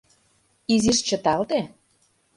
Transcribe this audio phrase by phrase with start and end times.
[0.73, 1.59] Изиш чыталте.